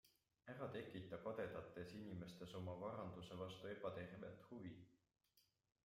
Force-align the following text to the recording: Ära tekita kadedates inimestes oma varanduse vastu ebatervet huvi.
Ära 0.53 0.69
tekita 0.75 1.19
kadedates 1.25 1.93
inimestes 1.99 2.55
oma 2.61 2.75
varanduse 2.87 3.39
vastu 3.45 3.71
ebatervet 3.77 4.49
huvi. 4.49 4.77